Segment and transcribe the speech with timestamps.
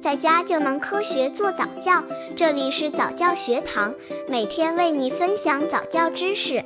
[0.00, 2.02] 在家就能科学做早教。
[2.34, 3.94] 这里是早教学堂，
[4.28, 6.64] 每天为你分享早教知识。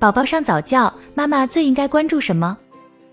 [0.00, 2.58] 宝宝上早教，妈妈最应该关注什么？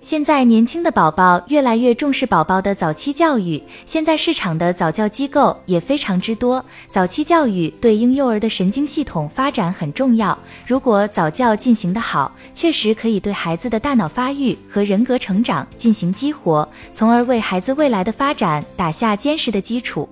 [0.02, 6.64] 现在年轻的宝宝越来越重视宝宝的早期教育，现在市场的早教机构也非常之多。
[6.90, 20.08] 早期教育对婴幼儿的神经系统发展很重要，如果早教进行的好，确实可以对孩子的大脑发育和人格成长进行激活，从而为孩子未来的发展打下坚实的基础。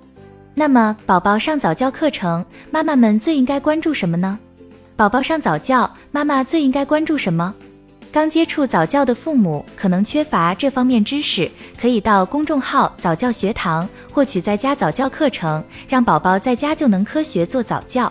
[0.54, 4.38] 那么，宝宝上早教课程，妈妈们最应该关注什么呢？
[4.96, 7.54] 宝宝上早教，妈妈最应该关注什么？
[8.10, 18.10] 刚接触早教的父母可能缺乏这方面知识，可以到公众号早教学堂获取在家早教课程，让宝宝在家就能科学做早教。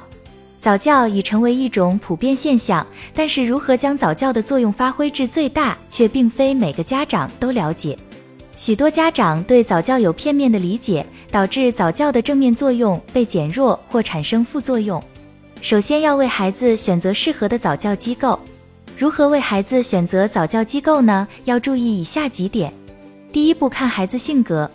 [0.61, 7.97] 早教已成为一种普遍现象，但是如何将早教的作用发挥至最大，却并非每个家长都了解。
[8.55, 15.01] 许多家长对早教有片面的理解，导致早教的正面作用被减弱或产生副作用。
[15.61, 18.39] 首先要为孩子选择适合的早教机构。
[18.97, 21.27] 如何为孩子选择早教机构呢？
[21.45, 22.73] 要注意以下几点。
[23.31, 24.67] 第一步，看孩子性格，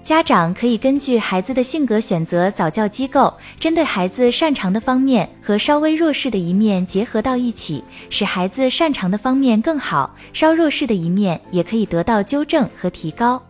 [0.00, 13.42] 家长可以根据孩子的性格选择早教机构，针对孩子擅长的方面和稍微弱势的一面结合到一起，使孩子擅长的方面更好，稍弱势的一面也可以得到纠正和提高。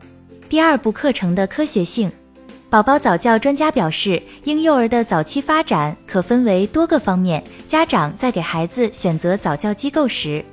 [0.49, 2.11] 第二步，课程的科学性。
[2.75, 7.41] 宝宝早教专家表示，婴幼儿的早期发展可分为多个方面。
[7.69, 10.45] 家长在给孩子选择早教机构时，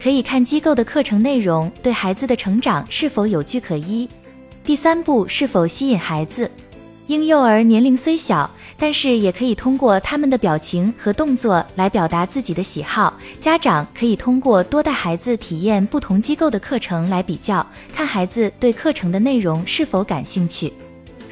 [0.00, 4.08] 可以看机构的课程内容对孩子的成长是否有据可依。
[4.62, 6.48] 第三步，是否吸引孩子？
[7.08, 13.12] 婴幼儿年龄虽小，但是也可以通过他们的表情和动作来表达自己的喜好。
[13.40, 20.72] 家长可以通过多带孩子体验不同机构的课程来比较，看孩子对课程的内容是否感兴趣。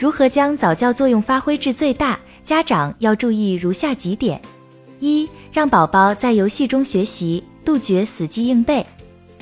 [0.05, 2.20] 如何将早教作用发挥至最大？
[2.45, 4.39] 家长要注意如下几点：
[5.01, 8.84] 一、让宝宝在游戏中学习，杜绝死记硬背。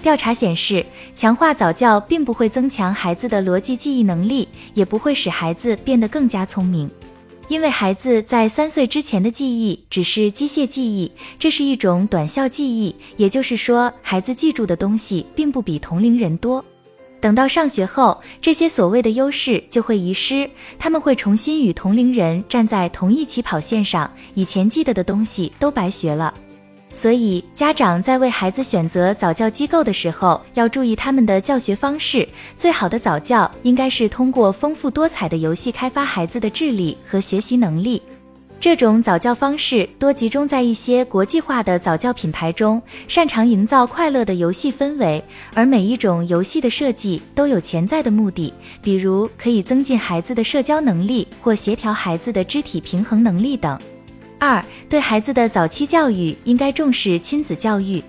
[0.01, 0.87] 调查显示，
[1.17, 6.89] 强化早教并不会增强孩子的逻辑记忆能力，也不会使孩子变得更加聪明，
[7.49, 11.11] 因为孩子在三岁之前的记忆只是机械记忆，
[11.41, 16.65] 这是一种短效记忆，也就是说，孩子记住的东西并不比同龄人多。
[17.23, 26.35] 等到上学后，这些所谓的优势就会遗失，他们会重新与同龄人站在同一起跑线上，以前记得的东西都白学了。
[26.91, 32.29] 所以，家长在为孩子选择早教机构的时候，要注意他们的教学方式。
[32.57, 38.03] 最好的早教应该是通过丰富多彩的游戏开发孩子的智力和学习能力。
[38.63, 45.21] 这种早教方式多集中在一些国际化的早教品牌中，擅长营造快乐的游戏氛围。
[45.53, 53.77] 而每一种游戏的设计都有潜在的目的，比如可以增进孩子的社交能力或协调孩子的肢体平衡能力等。
[54.39, 58.01] 二，对孩子的早期教育应该重视亲子教育。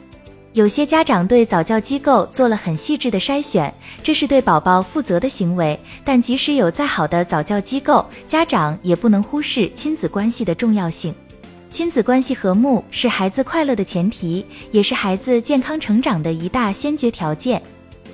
[0.54, 5.80] 有些家长对早教机构做了很细致的筛选，这是对宝宝负责的行为。
[6.06, 11.12] 但即使有再好的早教机构，家长也不能忽视亲子关系的重要性。
[11.72, 17.60] 亲子关系和睦是孩子快乐的前提，也是孩子健康成长的一大先决条件。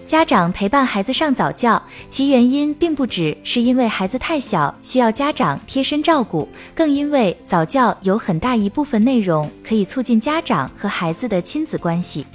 [0.09, 12.25] 家长陪伴孩子上早教，其原因并不只是因为孩子太小需要家长贴身照顾，更因为早教有很大一部分内容可以促进家长和孩子的亲子关系。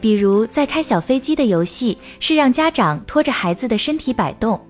[0.00, 4.60] 比如，在开小飞机的游戏是让家长拖着孩子的身体摆动，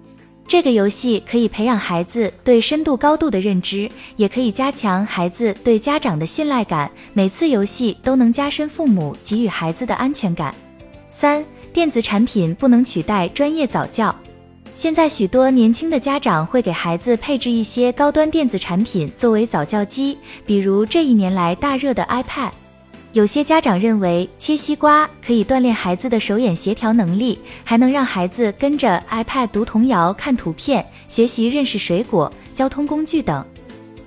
[0.49, 6.91] 这个游戏可以培养孩子对深度高度的认知，也可以加强孩子对家长的信赖感。
[7.13, 10.55] 每次游戏都能加深父母给予孩子的安全感。
[11.11, 11.45] 三。
[11.77, 14.17] 电子产品不能取代专业早教。
[14.75, 20.17] 现在许多年轻的家长会给孩子配置一些高端电子产品作为早教机，
[20.47, 22.49] 比如这一年来大热的 iPad。
[23.13, 33.45] 有些家长认为切西瓜可以锻炼孩子的手眼协调能力，还能让孩子跟着 iPad 读童谣、看图片、学习认识水果、交通工具等。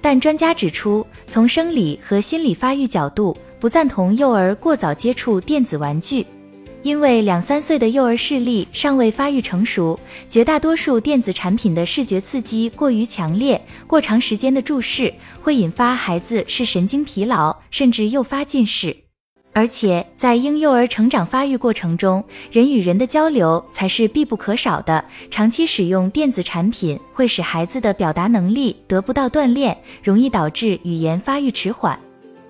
[0.02, 6.26] 但专家指出，从生理和心理发育角度，不赞同幼儿过早接触电子玩具。
[6.82, 10.00] 因为两三岁的幼儿视力尚未发育成熟，
[10.30, 18.96] 绝大多数电子产品的视觉刺激过于强烈，过长时间的注视会引发孩子视神经疲劳，甚至诱发近视。
[19.52, 25.04] 而且在婴幼儿成长发育过程中，人与人的交流才是必不可少的。
[25.30, 32.00] 长期使用电子产品会使孩子的表达能力得不到锻炼，容易导致语言发育迟缓。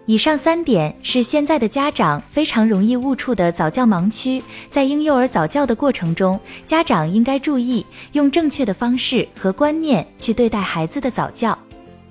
[0.10, 11.56] 以上三点是现在的家长非常容易误触的早教盲区，在婴幼儿早教的过程中，家长应该注意用正确的方式和观念去对待孩子的早教。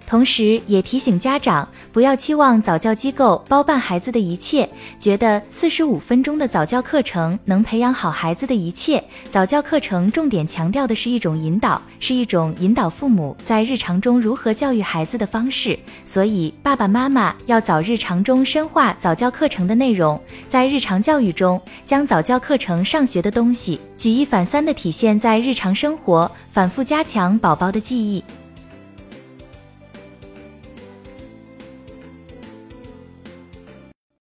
[0.09, 4.67] 同时，也提醒家长不要期望早教机构包办孩子的一切，
[4.99, 9.05] 觉得四十五分钟的早教课程能培养好孩子的一切。
[9.29, 15.79] 早教课程重点强调的是一种引导，是一种引导父母在日常中如何教育孩子的方式。
[16.07, 28.25] 所以，爸爸妈妈要早日常中深化早教课程的内容，在日常教育中将早教课程上学的东西举一反三的体现在日常生活，反复加强宝宝的记忆。